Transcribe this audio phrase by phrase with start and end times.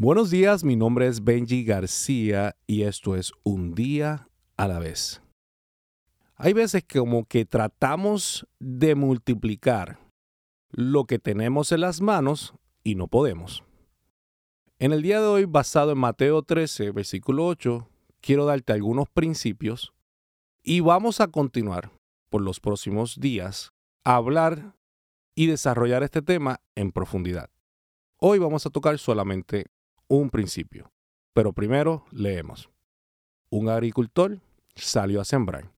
[0.00, 5.20] Buenos días, mi nombre es Benji García y esto es Un día a la vez.
[6.36, 9.98] Hay veces que como que tratamos de multiplicar
[10.70, 13.64] lo que tenemos en las manos y no podemos.
[14.78, 17.88] En el día de hoy, basado en Mateo 13, versículo 8,
[18.20, 19.92] quiero darte algunos principios
[20.62, 21.90] y vamos a continuar
[22.30, 23.72] por los próximos días
[24.04, 24.76] a hablar
[25.34, 27.50] y desarrollar este tema en profundidad.
[28.18, 29.66] Hoy vamos a tocar solamente
[30.08, 30.90] un principio.
[31.34, 32.70] Pero primero leemos.
[33.50, 34.40] Un agricultor
[34.74, 35.70] salió a sembrar.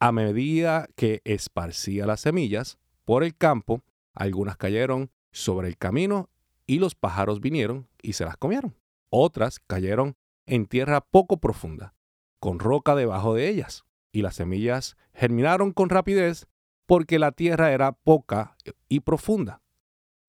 [0.00, 3.82] A medida que esparcía las semillas por el campo,
[4.14, 6.28] algunas cayeron sobre el camino
[6.66, 8.76] y los pájaros vinieron y se las comieron.
[9.10, 11.94] Otras cayeron en tierra poco profunda,
[12.38, 16.46] con roca debajo de ellas, y las semillas germinaron con rapidez
[16.86, 18.56] porque la tierra era poca
[18.88, 19.62] y profunda.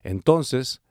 [0.01, 0.81] Entonces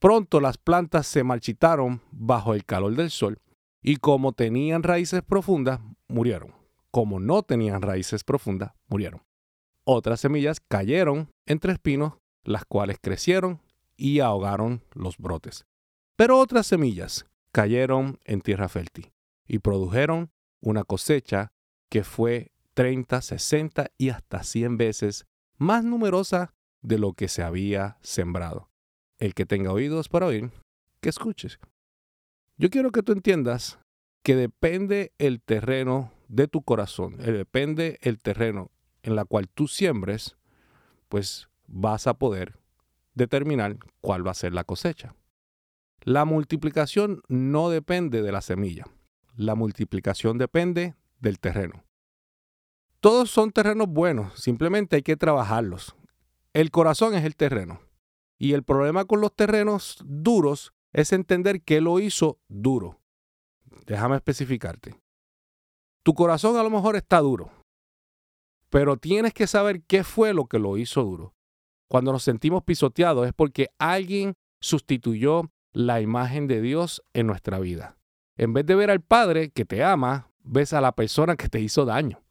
[0.00, 3.38] Pronto las plantas se marchitaron bajo el calor del sol
[3.82, 6.54] y como tenían raíces profundas, murieron.
[6.90, 9.22] Como no tenían raíces profundas, murieron.
[9.84, 13.60] Otras semillas cayeron entre espinos, las cuales crecieron
[13.94, 15.66] y ahogaron los brotes.
[16.16, 19.12] Pero otras semillas cayeron en tierra fértil
[19.46, 20.32] y produjeron
[20.62, 21.52] una cosecha
[21.90, 25.26] que fue 30, 60 y hasta 100 veces
[25.58, 28.69] más numerosa de lo que se había sembrado
[29.20, 30.50] el que tenga oídos para oír,
[31.00, 31.60] que escuches.
[32.56, 33.78] Yo quiero que tú entiendas
[34.22, 38.70] que depende el terreno de tu corazón, eh, depende el terreno
[39.02, 40.36] en la cual tú siembres,
[41.08, 42.58] pues vas a poder
[43.14, 45.14] determinar cuál va a ser la cosecha.
[46.02, 48.86] La multiplicación no depende de la semilla,
[49.36, 51.84] la multiplicación depende del terreno.
[53.00, 55.94] Todos son terrenos buenos, simplemente hay que trabajarlos.
[56.52, 57.80] El corazón es el terreno.
[58.40, 62.98] Y el problema con los terrenos duros es entender qué lo hizo duro.
[63.84, 64.98] Déjame especificarte.
[66.02, 67.50] Tu corazón a lo mejor está duro,
[68.70, 71.34] pero tienes que saber qué fue lo que lo hizo duro.
[71.86, 77.98] Cuando nos sentimos pisoteados es porque alguien sustituyó la imagen de Dios en nuestra vida.
[78.38, 81.60] En vez de ver al Padre que te ama, ves a la persona que te
[81.60, 82.22] hizo daño.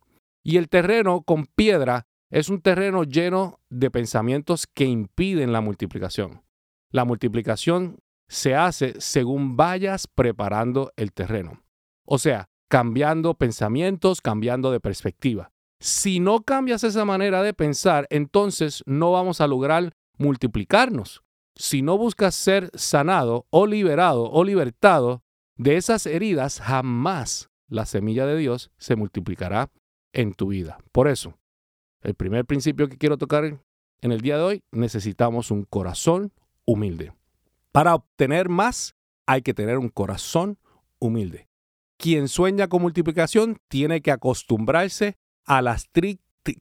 [0.44, 6.44] Y el terreno con piedra es un terreno lleno de pensamientos que impiden la multiplicación.
[6.92, 7.98] La multiplicación
[8.28, 11.64] se hace según vayas preparando el terreno.
[12.06, 15.52] O sea, cambiando pensamientos, cambiando de perspectiva.
[15.80, 21.24] Si no cambias esa manera de pensar, entonces no vamos a lograr multiplicarnos.
[21.56, 25.24] Si no buscas ser sanado o liberado o libertado
[25.58, 29.72] de esas heridas, jamás la semilla de Dios se multiplicará
[30.14, 30.78] en tu vida.
[30.92, 31.38] Por eso,
[32.02, 33.60] el primer principio que quiero tocar
[34.02, 36.32] en el día de hoy, necesitamos un corazón
[36.66, 37.14] humilde.
[37.72, 38.96] Para obtener más,
[39.26, 40.58] hay que tener un corazón
[41.00, 41.48] humilde.
[41.98, 45.90] Quien sueña con multiplicación tiene que acostumbrarse a las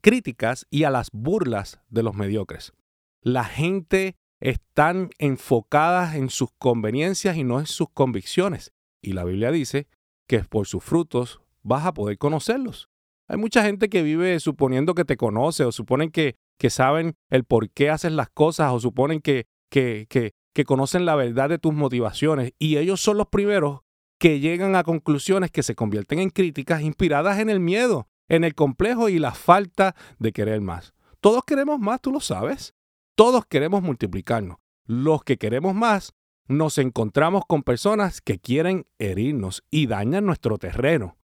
[0.01, 2.73] críticas y a las burlas de los mediocres.
[3.21, 8.73] La gente está enfocada en sus conveniencias y no en sus convicciones.
[9.01, 9.87] Y la Biblia dice
[10.27, 12.89] que por sus frutos vas a poder conocerlos.
[13.29, 17.43] Hay mucha gente que vive suponiendo que te conoce o suponen que, que saben el
[17.43, 21.59] por qué haces las cosas o suponen que, que, que, que conocen la verdad de
[21.59, 23.81] tus motivaciones y ellos son los primeros
[24.19, 28.55] que llegan a conclusiones que se convierten en críticas inspiradas en el miedo, en el
[28.55, 30.95] complejo y la falta de querer más.
[31.21, 32.73] Todos queremos más, tú lo sabes.
[33.15, 34.57] Todos queremos multiplicarnos.
[34.85, 36.13] Los que queremos más
[36.47, 41.18] nos encontramos con personas que quieren herirnos y dañan nuestro terreno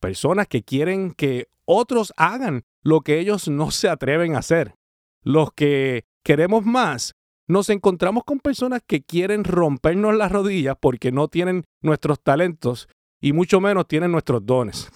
[0.00, 4.74] personas que quieren que otros hagan lo que ellos no se atreven a hacer.
[5.22, 7.14] Los que queremos más,
[7.46, 12.88] nos encontramos con personas que quieren rompernos las rodillas porque no tienen nuestros talentos
[13.20, 14.90] y mucho menos tienen nuestros dones.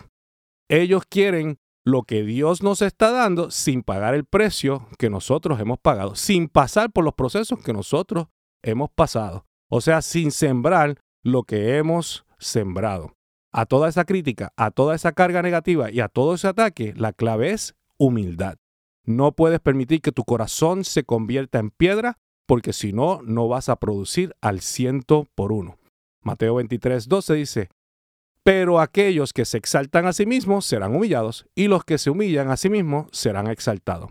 [0.69, 5.79] Ellos quieren lo que Dios nos está dando sin pagar el precio que nosotros hemos
[5.79, 8.29] pagado, sin pasar por los procesos que nosotros
[8.63, 9.45] hemos pasado.
[9.69, 13.15] O sea, sin sembrar lo que hemos sembrado
[13.55, 17.13] a toda esa crítica, a toda esa carga negativa y a todo ese ataque, la
[17.13, 18.57] clave es humildad.
[19.05, 23.69] No puedes permitir que tu corazón se convierta en piedra porque si no, no vas
[23.69, 25.79] a producir al ciento por uno.
[26.21, 27.69] Mateo 23, 12 dice,
[28.43, 32.51] pero aquellos que se exaltan a sí mismos serán humillados y los que se humillan
[32.51, 34.11] a sí mismos serán exaltados.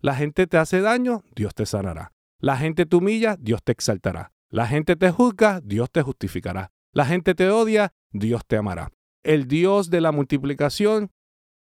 [0.00, 2.12] La gente te hace daño, Dios te sanará.
[2.40, 4.32] La gente te humilla, Dios te exaltará.
[4.50, 6.72] La gente te juzga, Dios te justificará.
[6.92, 8.92] La gente te odia, Dios te amará.
[9.22, 11.10] El Dios de la multiplicación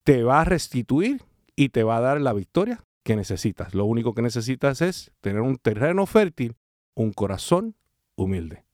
[0.02, 1.22] te va a restituir
[1.54, 3.74] y te va a dar la victoria que necesitas.
[3.74, 6.56] Lo único que necesitas es tener un terreno fértil,
[6.94, 7.76] un corazón
[8.16, 8.64] humilde.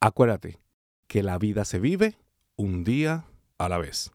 [0.00, 0.58] Acuérdate,
[1.06, 2.18] que la vida se vive
[2.56, 3.24] un día
[3.58, 4.12] a la vez.